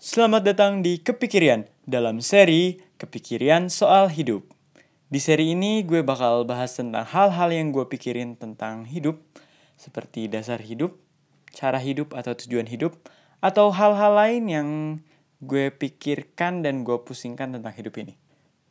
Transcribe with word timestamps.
Selamat 0.00 0.40
datang 0.40 0.80
di 0.80 0.96
Kepikirian 0.96 1.68
dalam 1.84 2.24
seri 2.24 2.80
Kepikirian 2.96 3.68
Soal 3.68 4.08
Hidup. 4.08 4.48
Di 5.12 5.20
seri 5.20 5.52
ini 5.52 5.84
gue 5.84 6.00
bakal 6.00 6.48
bahas 6.48 6.72
tentang 6.72 7.04
hal-hal 7.04 7.52
yang 7.52 7.68
gue 7.68 7.84
pikirin 7.84 8.32
tentang 8.32 8.88
hidup, 8.88 9.20
seperti 9.76 10.24
dasar 10.24 10.64
hidup, 10.64 10.96
cara 11.52 11.76
hidup 11.76 12.16
atau 12.16 12.32
tujuan 12.32 12.64
hidup, 12.64 12.96
atau 13.44 13.68
hal-hal 13.68 14.16
lain 14.16 14.42
yang 14.48 14.68
gue 15.44 15.68
pikirkan 15.68 16.64
dan 16.64 16.80
gue 16.80 16.96
pusingkan 17.04 17.60
tentang 17.60 17.76
hidup 17.76 17.92
ini. 18.00 18.16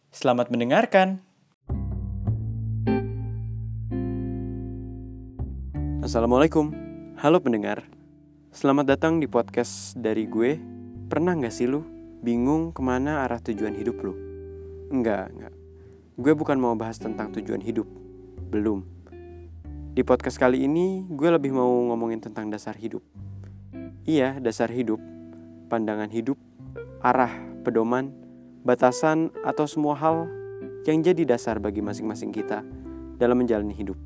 Selamat 0.10 0.50
mendengarkan. 0.50 1.22
Assalamualaikum, 6.02 6.74
halo 7.22 7.38
pendengar. 7.38 7.86
Selamat 8.50 8.98
datang 8.98 9.22
di 9.22 9.30
podcast 9.30 9.94
dari 9.94 10.26
gue. 10.26 10.79
Pernah 11.10 11.34
gak 11.42 11.50
sih 11.50 11.66
lu 11.66 11.82
bingung 12.22 12.70
ke 12.70 12.86
mana 12.86 13.26
arah 13.26 13.42
tujuan 13.42 13.74
hidup 13.74 13.98
lu? 14.06 14.14
Enggak, 14.94 15.34
enggak. 15.34 15.54
Gue 16.22 16.38
bukan 16.38 16.62
mau 16.62 16.78
bahas 16.78 17.02
tentang 17.02 17.34
tujuan 17.34 17.66
hidup. 17.66 17.90
Belum. 18.54 18.86
Di 19.98 20.06
podcast 20.06 20.38
kali 20.38 20.70
ini, 20.70 21.10
gue 21.10 21.30
lebih 21.34 21.50
mau 21.50 21.90
ngomongin 21.90 22.22
tentang 22.22 22.54
dasar 22.54 22.78
hidup. 22.78 23.02
Iya, 24.06 24.38
dasar 24.38 24.70
hidup, 24.70 25.02
pandangan 25.74 26.14
hidup, 26.14 26.38
arah, 27.02 27.34
pedoman, 27.66 28.14
batasan, 28.62 29.34
atau 29.42 29.66
semua 29.66 29.98
hal 29.98 30.30
yang 30.86 31.02
jadi 31.02 31.26
dasar 31.26 31.58
bagi 31.58 31.82
masing-masing 31.82 32.30
kita 32.30 32.62
dalam 33.18 33.42
menjalani 33.42 33.74
hidup 33.74 33.98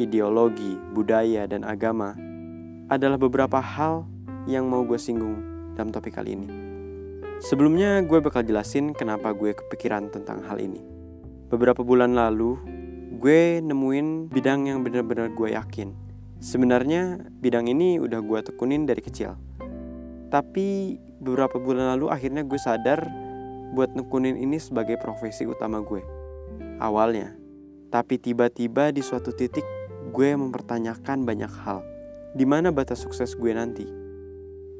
ideologi, 0.00 0.80
budaya, 0.96 1.44
dan 1.44 1.60
agama 1.60 2.16
adalah 2.88 3.20
beberapa 3.20 3.60
hal 3.60 4.08
yang 4.48 4.64
mau 4.64 4.80
gue 4.88 4.96
singgung 4.96 5.49
dalam 5.80 5.88
topik 5.96 6.20
kali 6.20 6.36
ini. 6.36 6.48
Sebelumnya 7.40 8.04
gue 8.04 8.20
bakal 8.20 8.44
jelasin 8.44 8.92
kenapa 8.92 9.32
gue 9.32 9.56
kepikiran 9.56 10.12
tentang 10.12 10.44
hal 10.44 10.60
ini. 10.60 10.84
Beberapa 11.48 11.80
bulan 11.80 12.12
lalu, 12.12 12.60
gue 13.16 13.64
nemuin 13.64 14.28
bidang 14.28 14.68
yang 14.68 14.84
benar-benar 14.84 15.32
gue 15.32 15.56
yakin. 15.56 15.96
Sebenarnya 16.36 17.16
bidang 17.40 17.64
ini 17.72 17.96
udah 17.96 18.20
gue 18.20 18.44
tekunin 18.44 18.84
dari 18.84 19.00
kecil. 19.00 19.40
Tapi 20.28 21.00
beberapa 21.16 21.56
bulan 21.56 21.96
lalu 21.96 22.12
akhirnya 22.12 22.44
gue 22.44 22.60
sadar 22.60 23.08
buat 23.72 23.96
nekunin 23.96 24.36
ini 24.36 24.60
sebagai 24.60 25.00
profesi 25.00 25.48
utama 25.48 25.80
gue. 25.80 26.04
Awalnya. 26.76 27.40
Tapi 27.88 28.20
tiba-tiba 28.20 28.92
di 28.92 29.00
suatu 29.00 29.32
titik 29.32 29.64
gue 30.12 30.30
mempertanyakan 30.36 31.24
banyak 31.24 31.52
hal. 31.64 31.80
Di 32.36 32.44
mana 32.44 32.68
batas 32.70 33.02
sukses 33.02 33.32
gue 33.34 33.50
nanti? 33.50 33.99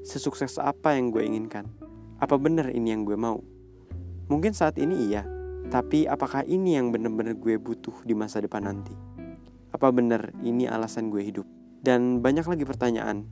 Sesukses 0.00 0.56
apa 0.56 0.96
yang 0.96 1.12
gue 1.12 1.20
inginkan? 1.20 1.68
Apa 2.16 2.40
benar 2.40 2.72
ini 2.72 2.96
yang 2.96 3.04
gue 3.04 3.20
mau? 3.20 3.44
Mungkin 4.32 4.56
saat 4.56 4.80
ini 4.80 5.12
iya, 5.12 5.28
tapi 5.68 6.08
apakah 6.08 6.40
ini 6.48 6.80
yang 6.80 6.88
benar-benar 6.88 7.36
gue 7.36 7.60
butuh 7.60 7.92
di 8.08 8.16
masa 8.16 8.40
depan 8.40 8.64
nanti? 8.64 8.96
Apa 9.76 9.92
benar 9.92 10.32
ini 10.40 10.64
alasan 10.64 11.12
gue 11.12 11.20
hidup? 11.20 11.44
Dan 11.84 12.24
banyak 12.24 12.48
lagi 12.48 12.64
pertanyaan 12.64 13.28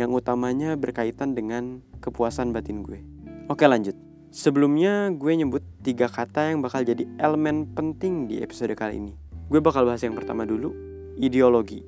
yang 0.00 0.08
utamanya 0.16 0.80
berkaitan 0.80 1.36
dengan 1.36 1.84
kepuasan 2.00 2.56
batin 2.56 2.80
gue. 2.80 3.04
Oke 3.52 3.68
lanjut. 3.68 3.96
Sebelumnya 4.32 5.12
gue 5.12 5.32
nyebut 5.36 5.64
tiga 5.84 6.08
kata 6.08 6.56
yang 6.56 6.64
bakal 6.64 6.88
jadi 6.88 7.04
elemen 7.20 7.68
penting 7.76 8.32
di 8.32 8.40
episode 8.40 8.72
kali 8.72 8.96
ini. 8.96 9.12
Gue 9.52 9.60
bakal 9.60 9.84
bahas 9.84 10.00
yang 10.00 10.16
pertama 10.16 10.48
dulu, 10.48 10.72
ideologi. 11.20 11.84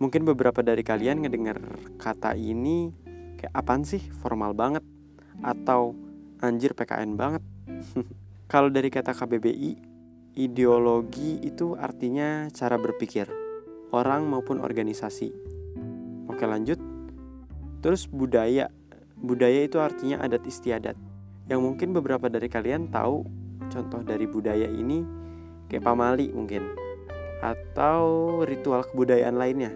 Mungkin 0.00 0.28
beberapa 0.28 0.60
dari 0.60 0.84
kalian 0.84 1.24
ngedengar 1.24 1.60
kata 1.96 2.36
ini 2.36 3.07
kayak 3.38 3.54
apaan 3.54 3.86
sih 3.86 4.02
formal 4.18 4.52
banget 4.52 4.82
atau 5.40 5.94
anjir 6.42 6.74
PKN 6.74 7.14
banget. 7.14 7.42
Kalau 8.52 8.72
dari 8.72 8.90
kata 8.90 9.14
KBBI, 9.14 9.72
ideologi 10.34 11.38
itu 11.46 11.78
artinya 11.78 12.50
cara 12.50 12.74
berpikir 12.74 13.30
orang 13.94 14.26
maupun 14.26 14.58
organisasi. 14.58 15.30
Oke, 16.26 16.44
lanjut. 16.44 16.80
Terus 17.78 18.10
budaya. 18.10 18.68
Budaya 19.18 19.66
itu 19.66 19.78
artinya 19.78 20.22
adat 20.22 20.42
istiadat. 20.46 20.96
Yang 21.48 21.60
mungkin 21.60 21.94
beberapa 21.94 22.28
dari 22.28 22.50
kalian 22.50 22.90
tahu 22.90 23.24
contoh 23.68 24.00
dari 24.04 24.24
budaya 24.24 24.68
ini 24.68 25.04
kayak 25.68 25.84
pamali 25.84 26.32
mungkin 26.32 26.64
atau 27.44 28.40
ritual 28.42 28.84
kebudayaan 28.88 29.36
lainnya. 29.36 29.72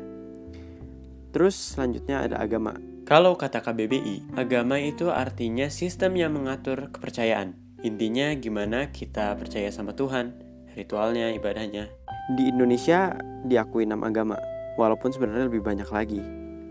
Terus 1.33 1.55
selanjutnya 1.57 2.29
ada 2.29 2.37
agama. 2.41 2.92
Kalau 3.03 3.35
kata 3.35 3.67
KBBI, 3.67 4.39
agama 4.39 4.79
itu 4.79 5.11
artinya 5.11 5.67
sistem 5.67 6.15
yang 6.15 6.39
mengatur 6.39 6.95
kepercayaan. 6.95 7.59
Intinya 7.83 8.31
gimana 8.39 8.95
kita 8.95 9.35
percaya 9.35 9.75
sama 9.75 9.91
Tuhan, 9.99 10.39
ritualnya, 10.79 11.35
ibadahnya. 11.35 11.91
Di 12.39 12.55
Indonesia 12.55 13.19
diakui 13.43 13.91
enam 13.91 14.07
agama, 14.07 14.39
walaupun 14.79 15.11
sebenarnya 15.11 15.51
lebih 15.51 15.67
banyak 15.67 15.91
lagi. 15.91 16.23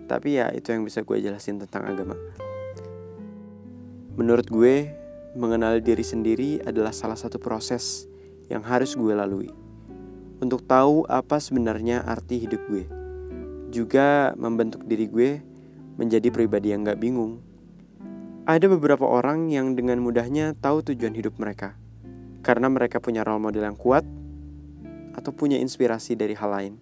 Tapi 0.08 0.40
ya 0.40 0.48
itu 0.56 0.72
yang 0.72 0.88
bisa 0.88 1.04
gue 1.04 1.20
jelasin 1.20 1.60
tentang 1.60 1.92
agama. 1.92 2.16
Menurut 4.16 4.48
gue, 4.48 4.88
mengenal 5.36 5.84
diri 5.84 6.04
sendiri 6.08 6.64
adalah 6.64 6.96
salah 6.96 7.20
satu 7.20 7.44
proses 7.44 8.08
yang 8.48 8.64
harus 8.64 8.96
gue 8.96 9.12
lalui 9.12 9.52
untuk 10.42 10.66
tahu 10.66 11.06
apa 11.06 11.38
sebenarnya 11.38 12.02
arti 12.08 12.42
hidup 12.42 12.60
gue. 12.72 12.88
Juga 13.68 14.34
membentuk 14.36 14.84
diri 14.90 15.12
gue 15.12 15.51
menjadi 15.96 16.32
pribadi 16.32 16.72
yang 16.76 16.88
gak 16.88 17.00
bingung. 17.00 17.44
Ada 18.48 18.68
beberapa 18.68 19.06
orang 19.06 19.54
yang 19.54 19.78
dengan 19.78 20.02
mudahnya 20.02 20.58
tahu 20.58 20.82
tujuan 20.92 21.14
hidup 21.14 21.38
mereka. 21.38 21.78
Karena 22.42 22.68
mereka 22.68 22.98
punya 22.98 23.22
role 23.22 23.40
model 23.40 23.64
yang 23.70 23.78
kuat 23.78 24.02
atau 25.14 25.32
punya 25.36 25.62
inspirasi 25.62 26.18
dari 26.18 26.34
hal 26.34 26.50
lain. 26.50 26.74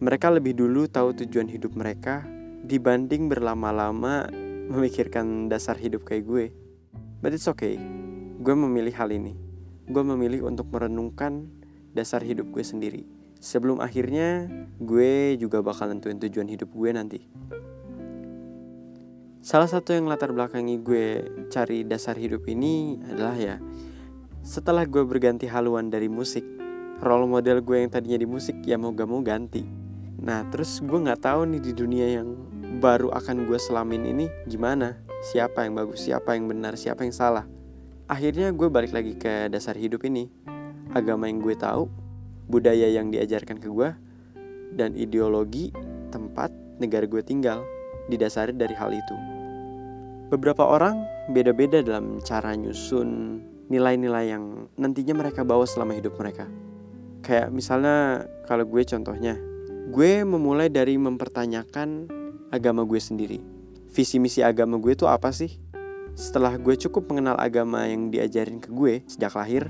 Mereka 0.00 0.32
lebih 0.32 0.56
dulu 0.56 0.88
tahu 0.88 1.12
tujuan 1.12 1.46
hidup 1.46 1.76
mereka 1.76 2.24
dibanding 2.64 3.28
berlama-lama 3.28 4.32
memikirkan 4.72 5.52
dasar 5.52 5.76
hidup 5.76 6.08
kayak 6.08 6.24
gue. 6.24 6.46
But 7.20 7.36
it's 7.36 7.48
okay. 7.48 7.76
Gue 8.40 8.56
memilih 8.56 8.92
hal 8.96 9.12
ini. 9.12 9.36
Gue 9.84 10.00
memilih 10.00 10.48
untuk 10.48 10.72
merenungkan 10.72 11.48
dasar 11.92 12.24
hidup 12.24 12.48
gue 12.48 12.64
sendiri. 12.64 13.02
Sebelum 13.44 13.84
akhirnya 13.84 14.48
gue 14.80 15.36
juga 15.36 15.60
bakal 15.60 15.92
nentuin 15.92 16.16
tujuan 16.16 16.48
hidup 16.48 16.72
gue 16.72 16.90
nanti. 16.96 17.20
Salah 19.44 19.68
satu 19.68 19.92
yang 19.92 20.08
latar 20.08 20.32
belakangi 20.32 20.80
gue 20.80 21.06
cari 21.52 21.84
dasar 21.84 22.16
hidup 22.16 22.48
ini 22.48 22.96
adalah 23.12 23.36
ya 23.36 23.60
setelah 24.40 24.88
gue 24.88 25.04
berganti 25.04 25.44
haluan 25.44 25.92
dari 25.92 26.08
musik, 26.08 26.40
role 27.04 27.28
model 27.28 27.60
gue 27.60 27.84
yang 27.84 27.92
tadinya 27.92 28.16
di 28.16 28.24
musik 28.24 28.64
ya 28.64 28.80
mau 28.80 28.96
gak 28.96 29.04
mau 29.04 29.20
ganti. 29.20 29.60
Nah 30.24 30.48
terus 30.48 30.80
gue 30.80 30.96
nggak 30.96 31.28
tahu 31.28 31.44
nih 31.44 31.60
di 31.60 31.72
dunia 31.76 32.06
yang 32.16 32.40
baru 32.80 33.12
akan 33.12 33.44
gue 33.44 33.60
selamin 33.60 34.16
ini 34.16 34.32
gimana, 34.48 34.96
siapa 35.20 35.68
yang 35.68 35.76
bagus, 35.76 36.08
siapa 36.08 36.40
yang 36.40 36.48
benar, 36.48 36.80
siapa 36.80 37.04
yang 37.04 37.12
salah. 37.12 37.44
Akhirnya 38.08 38.48
gue 38.48 38.72
balik 38.72 38.96
lagi 38.96 39.12
ke 39.12 39.52
dasar 39.52 39.76
hidup 39.76 40.08
ini 40.08 40.24
agama 40.96 41.28
yang 41.28 41.44
gue 41.44 41.52
tahu, 41.52 41.84
budaya 42.48 42.88
yang 42.88 43.12
diajarkan 43.12 43.60
ke 43.60 43.68
gue, 43.68 43.92
dan 44.72 44.96
ideologi 44.96 45.68
tempat 46.08 46.48
negara 46.80 47.04
gue 47.04 47.20
tinggal 47.20 47.60
didasari 48.08 48.56
dari 48.56 48.72
hal 48.72 48.88
itu. 48.88 49.33
Beberapa 50.32 50.64
orang 50.64 51.04
beda-beda 51.28 51.84
dalam 51.84 52.16
cara 52.24 52.56
nyusun 52.56 53.40
nilai-nilai 53.68 54.32
yang 54.32 54.72
nantinya 54.80 55.12
mereka 55.12 55.44
bawa 55.44 55.68
selama 55.68 55.92
hidup 55.92 56.16
mereka. 56.16 56.48
Kayak 57.20 57.52
misalnya 57.52 58.24
kalau 58.48 58.64
gue 58.64 58.80
contohnya, 58.88 59.36
gue 59.92 60.24
memulai 60.24 60.72
dari 60.72 60.96
mempertanyakan 60.96 62.08
agama 62.48 62.88
gue 62.88 62.96
sendiri. 62.96 63.44
Visi 63.92 64.16
misi 64.16 64.40
agama 64.40 64.80
gue 64.80 64.96
itu 64.96 65.04
apa 65.04 65.28
sih? 65.28 65.60
Setelah 66.16 66.56
gue 66.56 66.72
cukup 66.72 67.04
mengenal 67.12 67.36
agama 67.36 67.84
yang 67.84 68.08
diajarin 68.08 68.64
ke 68.64 68.72
gue 68.72 69.04
sejak 69.04 69.36
lahir, 69.36 69.68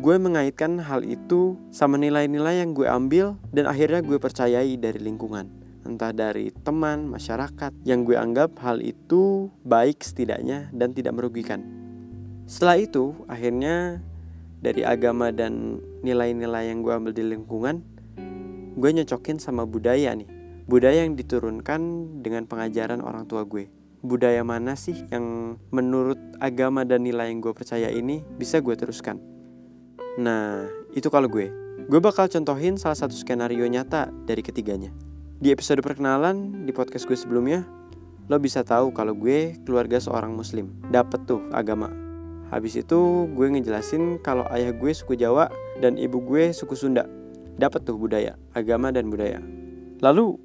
gue 0.00 0.16
mengaitkan 0.16 0.80
hal 0.80 1.04
itu 1.04 1.60
sama 1.68 2.00
nilai-nilai 2.00 2.64
yang 2.64 2.72
gue 2.72 2.88
ambil 2.88 3.36
dan 3.52 3.68
akhirnya 3.68 4.00
gue 4.00 4.16
percayai 4.16 4.80
dari 4.80 4.96
lingkungan 4.96 5.59
entah 5.84 6.12
dari 6.12 6.52
teman, 6.64 7.08
masyarakat 7.08 7.72
yang 7.88 8.04
gue 8.04 8.16
anggap 8.16 8.56
hal 8.60 8.80
itu 8.84 9.48
baik 9.64 10.04
setidaknya 10.04 10.68
dan 10.74 10.92
tidak 10.92 11.16
merugikan. 11.16 11.64
Setelah 12.50 12.82
itu, 12.82 13.14
akhirnya 13.30 14.02
dari 14.60 14.84
agama 14.84 15.32
dan 15.32 15.80
nilai-nilai 16.04 16.68
yang 16.68 16.84
gue 16.84 16.92
ambil 16.92 17.12
di 17.16 17.24
lingkungan, 17.24 17.80
gue 18.76 18.90
nyocokin 18.90 19.40
sama 19.40 19.64
budaya 19.64 20.12
nih. 20.12 20.28
Budaya 20.70 21.02
yang 21.02 21.18
diturunkan 21.18 21.80
dengan 22.22 22.46
pengajaran 22.46 23.02
orang 23.02 23.26
tua 23.26 23.42
gue. 23.42 23.66
Budaya 24.00 24.46
mana 24.46 24.78
sih 24.78 24.96
yang 25.10 25.58
menurut 25.74 26.16
agama 26.38 26.86
dan 26.86 27.04
nilai 27.04 27.28
yang 27.28 27.42
gue 27.42 27.52
percaya 27.52 27.90
ini 27.90 28.22
bisa 28.38 28.62
gue 28.62 28.72
teruskan? 28.78 29.18
Nah, 30.16 30.64
itu 30.94 31.10
kalau 31.10 31.26
gue. 31.26 31.50
Gue 31.90 31.98
bakal 31.98 32.30
contohin 32.30 32.78
salah 32.78 32.94
satu 32.94 33.16
skenario 33.16 33.66
nyata 33.66 34.14
dari 34.24 34.46
ketiganya. 34.46 35.09
Di 35.40 35.56
episode 35.56 35.80
perkenalan 35.80 36.68
di 36.68 36.72
podcast 36.76 37.08
gue 37.08 37.16
sebelumnya, 37.16 37.64
lo 38.28 38.36
bisa 38.36 38.60
tahu 38.60 38.92
kalau 38.92 39.16
gue 39.16 39.56
keluarga 39.64 39.96
seorang 39.96 40.36
muslim. 40.36 40.68
Dapet 40.92 41.24
tuh 41.24 41.40
agama. 41.56 41.88
Habis 42.52 42.84
itu 42.84 43.24
gue 43.32 43.48
ngejelasin 43.48 44.20
kalau 44.20 44.44
ayah 44.52 44.68
gue 44.76 44.92
suku 44.92 45.16
Jawa 45.16 45.48
dan 45.80 45.96
ibu 45.96 46.20
gue 46.20 46.52
suku 46.52 46.76
Sunda. 46.76 47.08
Dapet 47.56 47.88
tuh 47.88 47.96
budaya, 47.96 48.36
agama 48.52 48.92
dan 48.92 49.08
budaya. 49.08 49.40
Lalu 50.04 50.36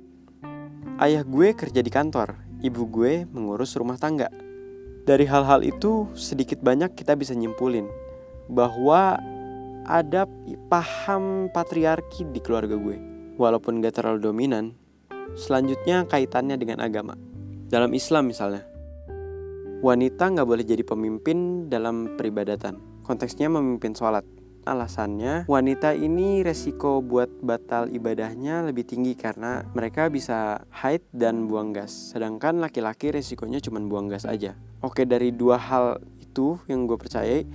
ayah 1.03 1.27
gue 1.27 1.51
kerja 1.51 1.83
di 1.83 1.91
kantor, 1.91 2.39
ibu 2.63 2.87
gue 2.87 3.27
mengurus 3.27 3.75
rumah 3.75 3.99
tangga. 3.99 4.31
Dari 5.03 5.27
hal-hal 5.27 5.67
itu 5.67 6.07
sedikit 6.15 6.63
banyak 6.63 6.95
kita 6.95 7.19
bisa 7.19 7.35
nyimpulin 7.35 7.91
bahwa 8.47 9.19
ada 9.91 10.23
paham 10.71 11.51
patriarki 11.51 12.31
di 12.31 12.39
keluarga 12.39 12.79
gue. 12.79 12.95
Walaupun 13.35 13.83
gak 13.83 13.99
terlalu 13.99 14.31
dominan, 14.31 14.84
selanjutnya 15.33 16.05
kaitannya 16.05 16.61
dengan 16.61 16.85
agama. 16.85 17.17
Dalam 17.65 17.89
Islam 17.97 18.29
misalnya, 18.29 18.61
wanita 19.81 20.29
nggak 20.29 20.47
boleh 20.47 20.61
jadi 20.61 20.85
pemimpin 20.85 21.65
dalam 21.65 22.13
peribadatan. 22.13 22.77
Konteksnya 23.01 23.49
memimpin 23.49 23.97
sholat. 23.97 24.25
Alasannya, 24.65 25.45
wanita 25.45 25.93
ini 25.93 26.41
resiko 26.41 26.97
buat 26.97 27.29
batal 27.45 27.93
ibadahnya 27.93 28.65
lebih 28.65 28.81
tinggi 28.89 29.13
karena 29.13 29.61
mereka 29.77 30.09
bisa 30.09 30.65
haid 30.73 31.05
dan 31.13 31.45
buang 31.45 31.69
gas. 31.69 31.93
Sedangkan 31.93 32.57
laki-laki 32.57 33.13
resikonya 33.13 33.61
cuma 33.61 33.77
buang 33.85 34.09
gas 34.09 34.25
aja. 34.25 34.57
Oke, 34.81 35.05
dari 35.05 35.29
dua 35.29 35.61
hal 35.61 36.01
itu 36.17 36.57
yang 36.65 36.89
gue 36.89 36.97
percayai, 36.97 37.45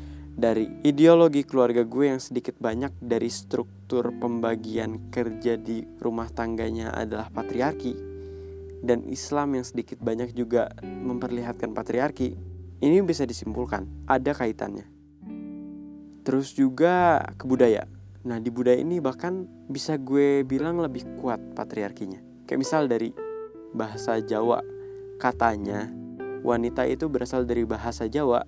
dari 0.40 0.64
ideologi 0.88 1.44
keluarga 1.44 1.84
gue 1.84 2.08
yang 2.08 2.16
sedikit 2.16 2.56
banyak 2.56 2.96
dari 2.96 3.28
struktur 3.28 4.08
pembagian 4.16 5.12
kerja 5.12 5.60
di 5.60 5.84
rumah 6.00 6.32
tangganya 6.32 6.96
adalah 6.96 7.28
patriarki. 7.28 7.92
Dan 8.80 9.04
Islam 9.12 9.60
yang 9.60 9.68
sedikit 9.68 10.00
banyak 10.00 10.32
juga 10.32 10.72
memperlihatkan 10.80 11.76
patriarki. 11.76 12.32
Ini 12.80 13.04
bisa 13.04 13.28
disimpulkan 13.28 14.08
ada 14.08 14.32
kaitannya. 14.32 14.88
Terus 16.24 16.56
juga 16.56 17.20
ke 17.36 17.44
budaya 17.44 17.84
nah 18.20 18.36
di 18.36 18.52
budaya 18.52 18.76
ini 18.76 19.00
bahkan 19.00 19.48
bisa 19.72 19.96
gue 19.96 20.44
bilang 20.44 20.76
lebih 20.76 21.08
kuat 21.16 21.40
patriarkinya. 21.56 22.20
Kayak 22.44 22.60
misal 22.60 22.84
dari 22.84 23.16
bahasa 23.72 24.20
Jawa 24.20 24.60
katanya 25.16 25.88
wanita 26.44 26.84
itu 26.84 27.08
berasal 27.08 27.48
dari 27.48 27.64
bahasa 27.64 28.12
Jawa 28.12 28.44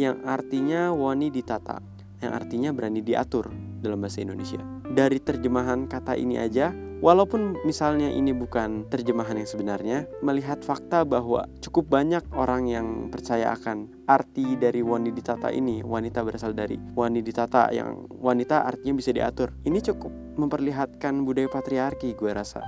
yang 0.00 0.24
artinya 0.24 0.96
wani 0.96 1.28
ditata, 1.28 1.76
yang 2.24 2.32
artinya 2.32 2.72
berani 2.72 3.04
diatur 3.04 3.52
dalam 3.84 4.00
bahasa 4.00 4.24
Indonesia. 4.24 4.56
Dari 4.88 5.20
terjemahan 5.20 5.84
kata 5.84 6.16
ini 6.16 6.40
aja, 6.40 6.72
walaupun 7.04 7.60
misalnya 7.68 8.08
ini 8.08 8.32
bukan 8.32 8.88
terjemahan 8.88 9.36
yang 9.36 9.44
sebenarnya, 9.44 10.08
melihat 10.24 10.64
fakta 10.64 11.04
bahwa 11.04 11.44
cukup 11.60 11.92
banyak 11.92 12.24
orang 12.32 12.64
yang 12.64 12.86
percaya 13.12 13.52
akan 13.52 13.92
arti 14.08 14.56
dari 14.56 14.80
wani 14.80 15.12
ditata 15.12 15.52
ini, 15.52 15.84
wanita 15.84 16.24
berasal 16.24 16.56
dari 16.56 16.80
wani 16.96 17.20
ditata 17.20 17.68
yang 17.76 18.08
wanita 18.08 18.64
artinya 18.64 18.96
bisa 18.96 19.12
diatur. 19.12 19.52
Ini 19.68 19.84
cukup 19.84 20.10
memperlihatkan 20.40 21.28
budaya 21.28 21.52
patriarki 21.52 22.16
gue 22.16 22.32
rasa. 22.32 22.64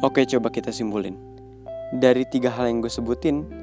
Oke 0.00 0.24
coba 0.24 0.48
kita 0.48 0.72
simpulin. 0.72 1.20
Dari 1.92 2.24
tiga 2.24 2.48
hal 2.54 2.72
yang 2.72 2.80
gue 2.80 2.88
sebutin, 2.88 3.60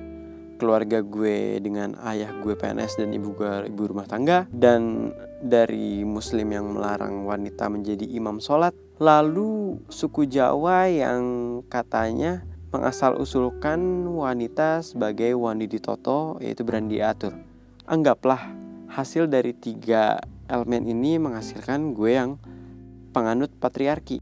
keluarga 0.58 1.06
gue 1.06 1.62
dengan 1.62 1.96
ayah 2.10 2.34
gue 2.42 2.58
PNS 2.58 3.00
dan 3.00 3.14
ibu 3.14 3.38
gue 3.38 3.70
ibu 3.70 3.84
rumah 3.88 4.10
tangga. 4.10 4.50
Dan 4.52 5.14
dari 5.40 6.02
muslim 6.02 6.50
yang 6.50 6.74
melarang 6.74 7.24
wanita 7.24 7.70
menjadi 7.70 8.04
imam 8.04 8.42
sholat 8.42 8.74
lalu 8.98 9.78
suku 9.88 10.26
Jawa 10.26 10.90
yang 10.90 11.22
katanya 11.70 12.42
mengasal 12.74 13.22
usulkan 13.22 14.10
wanita 14.10 14.82
sebagai 14.82 15.38
wani 15.38 15.70
ditoto 15.70 16.42
yaitu 16.42 16.66
berani 16.66 16.98
diatur 16.98 17.38
anggaplah 17.88 18.52
hasil 18.92 19.32
dari 19.32 19.56
tiga 19.56 20.20
elemen 20.52 20.84
ini 20.90 21.16
menghasilkan 21.22 21.96
gue 21.96 22.12
yang 22.16 22.36
penganut 23.16 23.50
patriarki. 23.58 24.20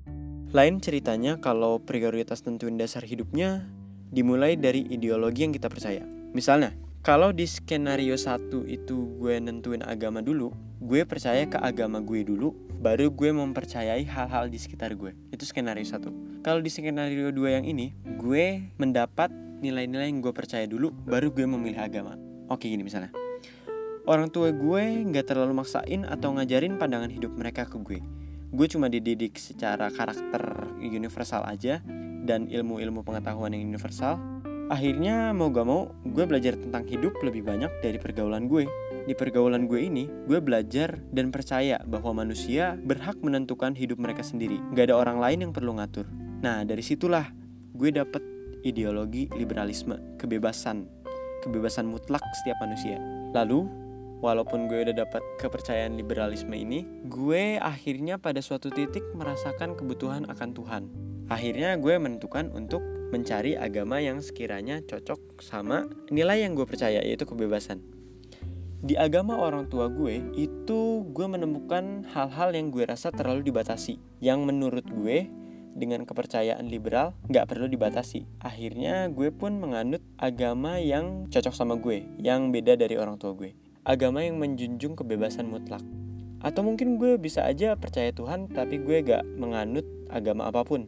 Lain 0.54 0.80
ceritanya 0.80 1.42
kalau 1.42 1.82
prioritas 1.82 2.46
tentuin 2.46 2.80
dasar 2.80 3.04
hidupnya 3.04 3.68
dimulai 4.14 4.56
dari 4.56 4.86
ideologi 4.88 5.44
yang 5.44 5.52
kita 5.52 5.68
percaya 5.68 6.15
Misalnya, 6.36 6.76
kalau 7.00 7.32
di 7.32 7.48
skenario 7.48 8.20
satu 8.20 8.68
itu 8.68 9.08
gue 9.24 9.40
nentuin 9.40 9.80
agama 9.80 10.20
dulu, 10.20 10.52
gue 10.84 11.08
percaya 11.08 11.48
ke 11.48 11.56
agama 11.56 12.04
gue 12.04 12.28
dulu, 12.28 12.52
baru 12.84 13.08
gue 13.08 13.32
mempercayai 13.32 14.04
hal-hal 14.04 14.52
di 14.52 14.60
sekitar 14.60 15.00
gue. 15.00 15.16
Itu 15.32 15.48
skenario 15.48 15.88
satu. 15.88 16.12
Kalau 16.44 16.60
di 16.60 16.68
skenario 16.68 17.32
dua 17.32 17.56
yang 17.56 17.64
ini, 17.64 17.96
gue 18.20 18.68
mendapat 18.76 19.32
nilai-nilai 19.64 20.12
yang 20.12 20.20
gue 20.20 20.36
percaya 20.36 20.68
dulu, 20.68 20.92
baru 21.08 21.32
gue 21.32 21.48
memilih 21.48 21.80
agama. 21.80 22.20
Oke 22.52 22.68
gini 22.68 22.84
misalnya. 22.84 23.16
Orang 24.04 24.28
tua 24.28 24.52
gue 24.52 24.84
nggak 25.08 25.32
terlalu 25.32 25.56
maksain 25.56 26.04
atau 26.04 26.36
ngajarin 26.36 26.76
pandangan 26.76 27.16
hidup 27.16 27.32
mereka 27.32 27.64
ke 27.64 27.80
gue. 27.80 28.04
Gue 28.52 28.68
cuma 28.68 28.92
dididik 28.92 29.40
secara 29.40 29.88
karakter 29.88 30.68
universal 30.84 31.48
aja 31.48 31.80
dan 32.28 32.52
ilmu-ilmu 32.52 33.08
pengetahuan 33.08 33.56
yang 33.56 33.72
universal 33.72 34.35
Akhirnya 34.66 35.30
mau 35.30 35.54
gak 35.54 35.68
mau 35.70 35.94
gue 36.02 36.26
belajar 36.26 36.58
tentang 36.58 36.90
hidup 36.90 37.22
lebih 37.22 37.46
banyak 37.46 37.70
dari 37.86 38.02
pergaulan 38.02 38.50
gue. 38.50 38.66
Di 39.06 39.14
pergaulan 39.14 39.70
gue 39.70 39.78
ini, 39.78 40.10
gue 40.26 40.42
belajar 40.42 40.98
dan 41.14 41.30
percaya 41.30 41.78
bahwa 41.86 42.26
manusia 42.26 42.74
berhak 42.74 43.22
menentukan 43.22 43.78
hidup 43.78 44.02
mereka 44.02 44.26
sendiri. 44.26 44.58
Gak 44.74 44.90
ada 44.90 44.98
orang 44.98 45.22
lain 45.22 45.40
yang 45.46 45.54
perlu 45.54 45.78
ngatur. 45.78 46.10
Nah, 46.42 46.66
dari 46.66 46.82
situlah 46.82 47.30
gue 47.78 47.94
dapet 47.94 48.26
ideologi 48.66 49.30
liberalisme, 49.38 50.18
kebebasan, 50.18 50.90
kebebasan 51.46 51.86
mutlak 51.86 52.26
setiap 52.42 52.58
manusia. 52.66 52.98
Lalu, 53.38 53.70
walaupun 54.26 54.66
gue 54.66 54.90
udah 54.90 55.06
dapat 55.06 55.22
kepercayaan 55.38 55.94
liberalisme 55.94 56.58
ini, 56.58 57.06
gue 57.06 57.62
akhirnya 57.62 58.18
pada 58.18 58.42
suatu 58.42 58.74
titik 58.74 59.06
merasakan 59.14 59.78
kebutuhan 59.78 60.26
akan 60.26 60.50
Tuhan. 60.58 60.84
Akhirnya 61.30 61.78
gue 61.78 61.94
menentukan 62.02 62.50
untuk 62.50 62.82
mencari 63.14 63.54
agama 63.54 64.02
yang 64.02 64.22
sekiranya 64.24 64.82
cocok 64.86 65.42
sama 65.44 65.86
nilai 66.10 66.46
yang 66.46 66.58
gue 66.58 66.66
percaya 66.66 67.02
yaitu 67.04 67.28
kebebasan. 67.28 67.82
Di 68.86 68.94
agama 68.94 69.42
orang 69.42 69.66
tua 69.66 69.90
gue 69.90 70.22
itu 70.38 71.10
gue 71.10 71.26
menemukan 71.26 72.06
hal-hal 72.14 72.54
yang 72.54 72.70
gue 72.70 72.86
rasa 72.86 73.10
terlalu 73.10 73.50
dibatasi. 73.50 73.98
Yang 74.22 74.40
menurut 74.46 74.86
gue 74.86 75.26
dengan 75.76 76.06
kepercayaan 76.06 76.70
liberal 76.70 77.18
nggak 77.26 77.50
perlu 77.50 77.66
dibatasi. 77.66 78.30
Akhirnya 78.46 79.10
gue 79.10 79.34
pun 79.34 79.58
menganut 79.58 80.06
agama 80.22 80.78
yang 80.78 81.26
cocok 81.34 81.54
sama 81.58 81.76
gue, 81.82 82.06
yang 82.22 82.54
beda 82.54 82.78
dari 82.78 82.94
orang 82.96 83.18
tua 83.18 83.34
gue. 83.34 83.58
Agama 83.82 84.22
yang 84.22 84.38
menjunjung 84.38 84.94
kebebasan 84.94 85.50
mutlak. 85.50 85.82
Atau 86.46 86.62
mungkin 86.62 87.02
gue 87.02 87.18
bisa 87.18 87.42
aja 87.42 87.74
percaya 87.74 88.14
Tuhan 88.14 88.54
tapi 88.54 88.78
gue 88.78 89.02
gak 89.02 89.26
menganut 89.34 89.86
agama 90.14 90.46
apa 90.46 90.62
pun 90.62 90.86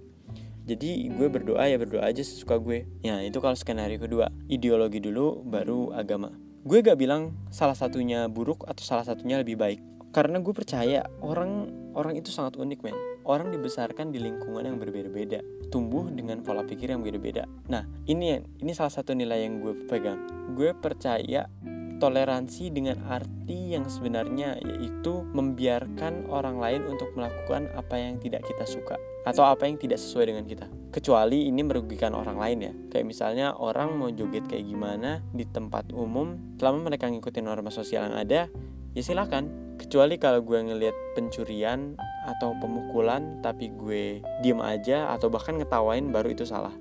jadi 0.68 1.08
gue 1.16 1.28
berdoa 1.32 1.64
ya 1.64 1.80
berdoa 1.80 2.04
aja 2.04 2.20
sesuka 2.20 2.60
gue. 2.60 2.84
Ya 3.00 3.24
itu 3.24 3.40
kalau 3.40 3.56
skenario 3.56 3.96
kedua. 3.96 4.28
Ideologi 4.52 5.00
dulu 5.00 5.40
baru 5.48 5.96
agama. 5.96 6.36
Gue 6.68 6.84
gak 6.84 7.00
bilang 7.00 7.32
salah 7.48 7.80
satunya 7.80 8.28
buruk 8.28 8.68
atau 8.68 8.84
salah 8.84 9.08
satunya 9.08 9.40
lebih 9.40 9.56
baik. 9.56 9.80
Karena 10.12 10.44
gue 10.44 10.52
percaya 10.52 11.08
orang 11.24 11.72
orang 11.96 12.20
itu 12.20 12.36
sangat 12.36 12.60
unik 12.60 12.84
men. 12.84 12.98
Orang 13.24 13.56
dibesarkan 13.56 14.12
di 14.12 14.20
lingkungan 14.20 14.68
yang 14.68 14.76
berbeda-beda. 14.76 15.40
Tumbuh 15.72 16.12
dengan 16.12 16.44
pola 16.44 16.64
pikir 16.64 16.92
yang 16.92 17.04
berbeda 17.04 17.44
nah 17.68 17.84
ini 18.08 18.40
ini 18.64 18.72
salah 18.72 18.92
satu 18.92 19.12
nilai 19.12 19.48
yang 19.48 19.60
gue 19.60 19.88
pegang. 19.88 20.20
Gue 20.56 20.72
percaya 20.72 21.52
toleransi 22.00 22.72
dengan 22.72 23.04
arti 23.10 23.76
yang 23.76 23.90
sebenarnya 23.90 24.62
yaitu 24.64 25.28
membiarkan 25.34 26.30
orang 26.32 26.62
lain 26.62 26.88
untuk 26.88 27.12
melakukan 27.18 27.68
apa 27.74 27.96
yang 27.98 28.22
tidak 28.22 28.46
kita 28.46 28.64
suka 28.64 28.96
atau 29.28 29.44
apa 29.44 29.68
yang 29.68 29.76
tidak 29.76 30.00
sesuai 30.00 30.32
dengan 30.32 30.48
kita. 30.48 30.72
Kecuali 30.88 31.52
ini 31.52 31.62
merugikan 31.68 32.16
orang 32.16 32.40
lain 32.40 32.58
ya. 32.64 32.74
Kayak 32.88 33.06
misalnya 33.12 33.48
orang 33.60 34.00
mau 34.00 34.08
joget 34.08 34.48
kayak 34.48 34.72
gimana 34.72 35.20
di 35.36 35.44
tempat 35.44 35.92
umum, 35.92 36.56
selama 36.56 36.88
mereka 36.88 37.12
ngikutin 37.12 37.44
norma 37.44 37.68
sosial 37.68 38.08
yang 38.08 38.16
ada, 38.16 38.48
ya 38.96 39.02
silakan. 39.04 39.76
Kecuali 39.78 40.18
kalau 40.18 40.42
gue 40.42 40.58
ngelihat 40.58 40.96
pencurian 41.14 41.94
atau 42.26 42.58
pemukulan 42.58 43.38
tapi 43.46 43.70
gue 43.70 44.26
diem 44.42 44.58
aja 44.58 45.14
atau 45.14 45.30
bahkan 45.30 45.60
ngetawain 45.62 46.10
baru 46.10 46.34
itu 46.34 46.50
salah. 46.50 46.74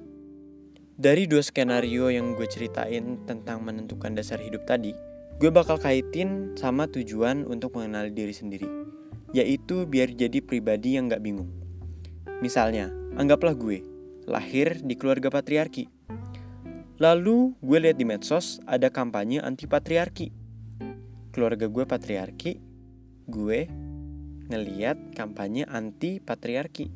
Dari 0.96 1.28
dua 1.28 1.44
skenario 1.44 2.08
yang 2.08 2.32
gue 2.32 2.48
ceritain 2.48 3.20
tentang 3.28 3.60
menentukan 3.60 4.16
dasar 4.16 4.40
hidup 4.40 4.64
tadi, 4.64 4.96
gue 5.36 5.50
bakal 5.52 5.76
kaitin 5.76 6.56
sama 6.56 6.88
tujuan 6.88 7.44
untuk 7.44 7.76
mengenali 7.76 8.08
diri 8.16 8.32
sendiri, 8.32 8.64
yaitu 9.36 9.84
biar 9.84 10.08
jadi 10.16 10.40
pribadi 10.40 10.96
yang 10.96 11.12
gak 11.12 11.20
bingung. 11.20 11.65
Misalnya, 12.44 12.92
anggaplah 13.16 13.56
gue 13.56 13.80
lahir 14.26 14.82
di 14.82 14.98
keluarga 14.98 15.30
patriarki. 15.30 15.88
Lalu 16.98 17.54
gue 17.62 17.78
lihat 17.78 17.96
di 17.96 18.04
medsos 18.08 18.58
ada 18.66 18.90
kampanye 18.90 19.40
anti 19.40 19.68
patriarki. 19.68 20.32
Keluarga 21.30 21.68
gue 21.68 21.84
patriarki, 21.84 22.52
gue 23.28 23.60
ngeliat 24.48 25.14
kampanye 25.14 25.68
anti 25.68 26.18
patriarki. 26.18 26.88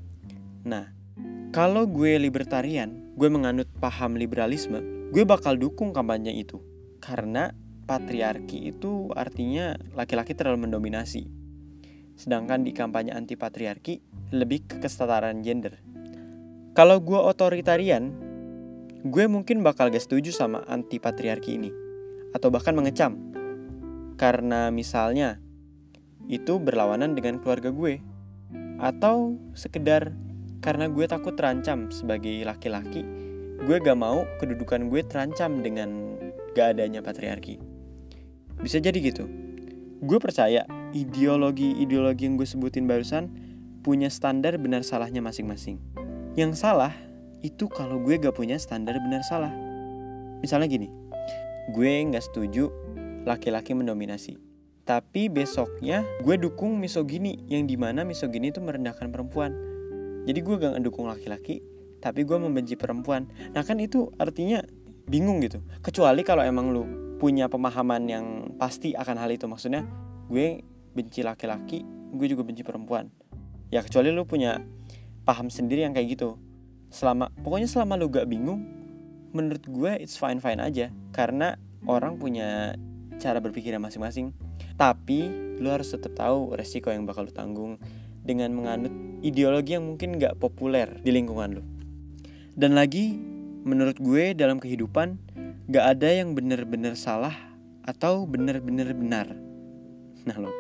Nah, 0.65 0.89
kalau 1.51 1.85
gue 1.85 2.17
libertarian, 2.17 3.13
gue 3.19 3.29
menganut 3.29 3.69
paham 3.83 4.17
liberalisme, 4.17 5.11
gue 5.13 5.23
bakal 5.27 5.59
dukung 5.59 5.93
kampanye 5.93 6.33
itu. 6.33 6.63
Karena 7.03 7.53
patriarki 7.85 8.71
itu 8.71 9.11
artinya 9.13 9.75
laki-laki 9.99 10.33
terlalu 10.33 10.71
mendominasi. 10.71 11.40
Sedangkan 12.21 12.61
di 12.61 12.77
kampanye 12.77 13.17
anti 13.17 13.33
patriarki 13.33 13.97
lebih 14.37 14.69
ke 14.69 14.77
kesetaraan 14.77 15.41
gender. 15.41 15.81
Kalau 16.77 17.01
gue 17.01 17.17
otoritarian, 17.17 18.13
gue 19.09 19.25
mungkin 19.25 19.65
bakal 19.65 19.89
gak 19.89 20.05
setuju 20.05 20.29
sama 20.29 20.61
anti 20.69 21.01
patriarki 21.01 21.57
ini. 21.57 21.73
Atau 22.37 22.53
bahkan 22.53 22.77
mengecam. 22.77 23.17
Karena 24.21 24.69
misalnya, 24.69 25.41
itu 26.29 26.61
berlawanan 26.61 27.17
dengan 27.17 27.41
keluarga 27.41 27.73
gue. 27.73 28.05
Atau 28.77 29.41
sekedar 29.57 30.13
karena 30.61 30.93
gue 30.93 31.09
takut 31.09 31.33
terancam 31.33 31.89
sebagai 31.89 32.45
laki-laki, 32.45 33.01
gue 33.65 33.77
gak 33.81 33.97
mau 33.97 34.29
kedudukan 34.37 34.93
gue 34.93 35.01
terancam 35.09 35.65
dengan 35.65 36.21
gak 36.53 36.77
adanya 36.77 37.01
patriarki. 37.01 37.57
Bisa 38.61 38.77
jadi 38.77 39.01
gitu. 39.01 39.25
Gue 40.05 40.21
percaya 40.21 40.69
ideologi-ideologi 40.93 42.27
yang 42.27 42.35
gue 42.37 42.49
sebutin 42.49 42.87
barusan 42.87 43.31
punya 43.81 44.13
standar 44.13 44.57
benar 44.61 44.85
salahnya 44.85 45.25
masing-masing. 45.25 45.81
Yang 46.37 46.63
salah 46.63 46.93
itu 47.41 47.67
kalau 47.73 47.99
gue 48.05 48.21
gak 48.21 48.37
punya 48.37 48.61
standar 48.61 49.01
benar 49.01 49.25
salah. 49.25 49.53
Misalnya 50.45 50.69
gini, 50.69 50.89
gue 51.73 51.91
gak 52.13 52.25
setuju 52.25 52.69
laki-laki 53.25 53.73
mendominasi. 53.73 54.37
Tapi 54.85 55.31
besoknya 55.31 56.05
gue 56.25 56.37
dukung 56.37 56.77
misogini 56.77 57.41
yang 57.49 57.65
di 57.65 57.79
mana 57.79 58.05
misogini 58.05 58.51
itu 58.51 58.61
merendahkan 58.61 59.09
perempuan. 59.09 59.53
Jadi 60.29 60.39
gue 60.45 60.55
gak 60.61 60.73
ngedukung 60.77 61.09
laki-laki, 61.09 61.65
tapi 62.05 62.29
gue 62.29 62.37
membenci 62.37 62.77
perempuan. 62.77 63.29
Nah 63.57 63.65
kan 63.65 63.81
itu 63.81 64.13
artinya 64.21 64.61
bingung 65.09 65.41
gitu. 65.41 65.65
Kecuali 65.81 66.21
kalau 66.23 66.45
emang 66.45 66.73
lu 66.73 66.85
punya 67.17 67.49
pemahaman 67.49 68.03
yang 68.09 68.27
pasti 68.57 68.93
akan 68.97 69.17
hal 69.17 69.31
itu. 69.33 69.49
Maksudnya 69.49 69.85
gue 70.29 70.65
benci 70.93 71.23
laki-laki, 71.23 71.83
gue 72.15 72.27
juga 72.27 72.43
benci 72.43 72.67
perempuan. 72.67 73.09
Ya 73.71 73.81
kecuali 73.87 74.11
lu 74.11 74.27
punya 74.27 74.59
paham 75.23 75.47
sendiri 75.47 75.87
yang 75.87 75.95
kayak 75.95 76.19
gitu. 76.19 76.37
Selama 76.91 77.31
pokoknya 77.47 77.71
selama 77.71 77.95
lu 77.95 78.11
gak 78.11 78.27
bingung, 78.27 78.67
menurut 79.31 79.63
gue 79.63 79.93
it's 80.03 80.19
fine 80.19 80.43
fine 80.43 80.59
aja. 80.59 80.91
Karena 81.15 81.55
orang 81.87 82.19
punya 82.19 82.75
cara 83.23 83.39
berpikir 83.39 83.75
masing-masing. 83.79 84.35
Tapi 84.75 85.29
lu 85.61 85.69
harus 85.71 85.93
tetap 85.93 86.17
tahu 86.17 86.57
resiko 86.57 86.91
yang 86.91 87.05
bakal 87.05 87.29
lu 87.29 87.33
tanggung 87.33 87.77
dengan 88.25 88.51
menganut 88.53 88.93
ideologi 89.21 89.77
yang 89.77 89.87
mungkin 89.87 90.17
gak 90.19 90.41
populer 90.41 90.99
di 91.05 91.15
lingkungan 91.15 91.61
lu. 91.61 91.63
Dan 92.57 92.75
lagi, 92.75 93.15
menurut 93.65 94.01
gue 94.01 94.33
dalam 94.35 94.59
kehidupan 94.59 95.21
gak 95.71 95.85
ada 95.97 96.11
yang 96.11 96.35
bener-bener 96.35 96.99
salah 96.99 97.37
atau 97.87 98.27
bener-bener 98.27 98.91
benar. 98.97 99.50
Nah 100.29 100.37
lo, 100.37 100.53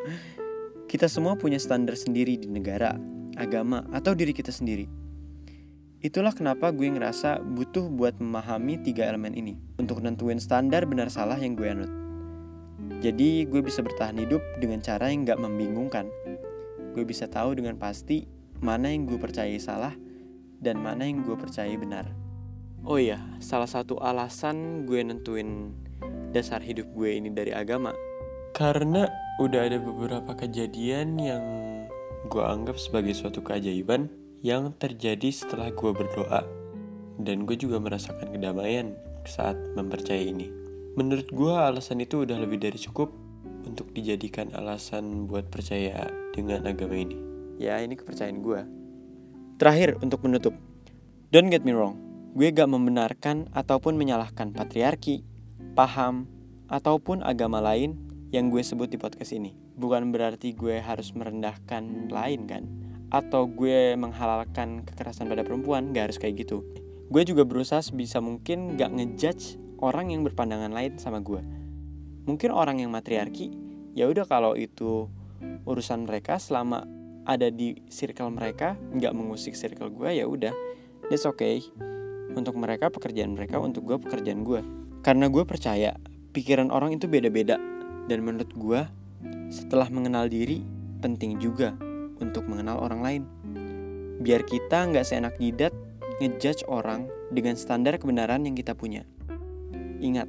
kita 0.89 1.07
semua 1.07 1.37
punya 1.37 1.61
standar 1.61 1.95
sendiri 1.95 2.41
di 2.41 2.49
negara, 2.49 2.97
agama, 3.37 3.85
atau 3.93 4.17
diri 4.17 4.33
kita 4.33 4.51
sendiri. 4.51 4.89
Itulah 6.01 6.33
kenapa 6.33 6.73
gue 6.73 6.89
ngerasa 6.89 7.45
butuh 7.45 7.93
buat 7.93 8.17
memahami 8.17 8.81
tiga 8.81 9.05
elemen 9.05 9.37
ini 9.37 9.55
untuk 9.77 10.01
nentuin 10.01 10.41
standar 10.41 10.89
benar 10.89 11.13
salah 11.13 11.37
yang 11.37 11.53
gue 11.53 11.69
anut. 11.69 11.93
Jadi 13.05 13.45
gue 13.45 13.61
bisa 13.61 13.85
bertahan 13.85 14.17
hidup 14.17 14.41
dengan 14.57 14.81
cara 14.81 15.13
yang 15.13 15.29
gak 15.29 15.41
membingungkan. 15.41 16.09
Gue 16.97 17.05
bisa 17.05 17.29
tahu 17.29 17.53
dengan 17.53 17.77
pasti 17.77 18.25
mana 18.65 18.89
yang 18.89 19.05
gue 19.05 19.21
percaya 19.21 19.53
salah 19.61 19.93
dan 20.57 20.81
mana 20.81 21.05
yang 21.05 21.21
gue 21.21 21.37
percaya 21.37 21.73
benar. 21.77 22.09
Oh 22.81 22.97
iya, 22.97 23.21
salah 23.45 23.69
satu 23.69 24.01
alasan 24.01 24.89
gue 24.89 25.05
nentuin 25.05 25.77
dasar 26.33 26.65
hidup 26.65 26.89
gue 26.97 27.21
ini 27.21 27.29
dari 27.29 27.53
agama 27.53 27.93
karena 28.51 29.09
udah 29.39 29.61
ada 29.71 29.79
beberapa 29.81 30.37
kejadian 30.37 31.17
yang 31.17 31.45
gue 32.29 32.45
anggap 32.45 32.77
sebagai 32.77 33.17
suatu 33.17 33.41
keajaiban 33.41 34.11
yang 34.45 34.75
terjadi 34.77 35.31
setelah 35.33 35.73
gue 35.73 35.91
berdoa. 35.95 36.45
Dan 37.21 37.45
gue 37.45 37.57
juga 37.57 37.77
merasakan 37.77 38.33
kedamaian 38.33 38.97
saat 39.29 39.57
mempercayai 39.77 40.33
ini. 40.33 40.49
Menurut 40.97 41.29
gue 41.31 41.53
alasan 41.53 42.01
itu 42.01 42.25
udah 42.25 42.41
lebih 42.41 42.59
dari 42.59 42.81
cukup 42.81 43.13
untuk 43.69 43.93
dijadikan 43.93 44.51
alasan 44.57 45.29
buat 45.29 45.53
percaya 45.53 46.09
dengan 46.33 46.65
agama 46.65 46.97
ini. 46.97 47.17
Ya 47.61 47.77
ini 47.79 47.95
kepercayaan 47.95 48.41
gue. 48.41 48.61
Terakhir 49.61 50.01
untuk 50.01 50.25
menutup. 50.25 50.57
Don't 51.31 51.53
get 51.53 51.63
me 51.63 51.77
wrong, 51.77 52.01
gue 52.33 52.49
gak 52.51 52.67
membenarkan 52.67 53.53
ataupun 53.53 53.95
menyalahkan 54.01 54.51
patriarki, 54.57 55.23
paham, 55.77 56.27
ataupun 56.73 57.21
agama 57.23 57.61
lain 57.61 58.10
yang 58.31 58.49
gue 58.49 58.63
sebut 58.63 58.87
di 58.87 58.99
podcast 58.99 59.35
ini. 59.35 59.55
Bukan 59.75 60.15
berarti 60.15 60.55
gue 60.55 60.79
harus 60.79 61.11
merendahkan 61.15 62.11
lain 62.11 62.47
kan 62.47 62.65
atau 63.11 63.51
gue 63.51 63.99
menghalalkan 63.99 64.87
kekerasan 64.87 65.27
pada 65.27 65.43
perempuan, 65.43 65.91
gak 65.91 66.11
harus 66.11 66.19
kayak 66.23 66.47
gitu. 66.47 66.63
Gue 67.11 67.27
juga 67.27 67.43
berusaha 67.43 67.83
sebisa 67.83 68.23
mungkin 68.23 68.79
gak 68.79 68.95
ngejudge 68.95 69.59
orang 69.83 70.15
yang 70.15 70.23
berpandangan 70.23 70.71
lain 70.71 70.95
sama 71.03 71.19
gue. 71.19 71.43
Mungkin 72.31 72.55
orang 72.55 72.79
yang 72.79 72.95
matriarki, 72.95 73.51
ya 73.99 74.07
udah 74.07 74.23
kalau 74.31 74.55
itu 74.55 75.11
urusan 75.67 76.07
mereka 76.07 76.39
selama 76.39 76.87
ada 77.27 77.51
di 77.51 77.83
circle 77.91 78.31
mereka, 78.31 78.79
nggak 78.95 79.13
mengusik 79.13 79.59
circle 79.59 79.91
gue 79.91 80.23
ya 80.23 80.25
udah, 80.29 80.55
that's 81.11 81.27
okay. 81.27 81.65
Untuk 82.31 82.55
mereka 82.55 82.95
pekerjaan 82.95 83.35
mereka, 83.35 83.59
untuk 83.59 83.91
gue 83.91 83.99
pekerjaan 83.99 84.47
gue. 84.47 84.63
Karena 85.03 85.27
gue 85.27 85.43
percaya 85.43 85.99
pikiran 86.31 86.71
orang 86.71 86.95
itu 86.95 87.11
beda-beda 87.11 87.59
dan 88.07 88.25
menurut 88.25 88.51
gue, 88.55 88.81
setelah 89.51 89.91
mengenal 89.91 90.31
diri, 90.31 90.63
penting 91.01 91.37
juga 91.41 91.75
untuk 92.21 92.47
mengenal 92.47 92.81
orang 92.81 93.01
lain. 93.01 93.23
Biar 94.21 94.45
kita 94.45 94.89
nggak 94.93 95.05
seenak 95.05 95.35
jidat 95.41 95.73
ngejudge 96.21 96.69
orang 96.69 97.09
dengan 97.33 97.57
standar 97.57 97.97
kebenaran 97.97 98.45
yang 98.45 98.53
kita 98.53 98.77
punya. 98.77 99.09
Ingat, 100.01 100.29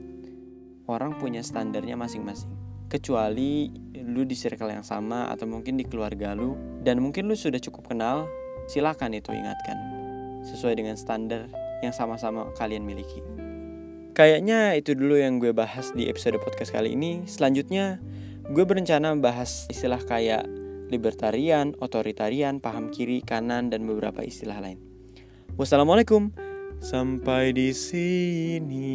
orang 0.87 1.19
punya 1.19 1.43
standarnya 1.43 1.99
masing-masing. 1.99 2.51
Kecuali 2.87 3.71
lu 4.01 4.27
di 4.27 4.35
circle 4.35 4.71
yang 4.71 4.83
sama 4.83 5.31
atau 5.31 5.47
mungkin 5.47 5.79
di 5.79 5.87
keluarga 5.87 6.35
lu 6.35 6.59
dan 6.83 6.99
mungkin 6.99 7.31
lu 7.31 7.35
sudah 7.35 7.59
cukup 7.59 7.91
kenal, 7.95 8.27
silakan 8.67 9.15
itu 9.15 9.31
ingatkan. 9.31 9.77
Sesuai 10.47 10.75
dengan 10.75 10.95
standar 10.99 11.47
yang 11.83 11.95
sama-sama 11.95 12.51
kalian 12.55 12.83
miliki. 12.83 13.40
Kayaknya 14.11 14.75
itu 14.75 14.91
dulu 14.91 15.15
yang 15.15 15.39
gue 15.39 15.55
bahas 15.55 15.95
di 15.95 16.11
episode 16.11 16.35
podcast 16.43 16.75
kali 16.75 16.99
ini. 16.99 17.23
Selanjutnya, 17.23 18.03
gue 18.51 18.63
berencana 18.67 19.15
membahas 19.15 19.71
istilah 19.71 20.03
kayak 20.03 20.43
libertarian, 20.91 21.71
otoritarian, 21.79 22.59
paham 22.59 22.91
kiri, 22.91 23.23
kanan, 23.23 23.71
dan 23.71 23.87
beberapa 23.87 24.19
istilah 24.19 24.59
lain. 24.59 24.83
Wassalamualaikum. 25.55 26.35
Sampai 26.83 27.55
di 27.55 27.71
sini. 27.71 28.89